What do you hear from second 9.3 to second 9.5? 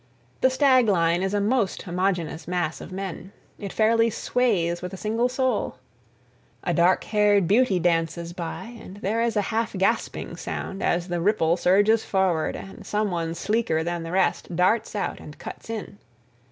a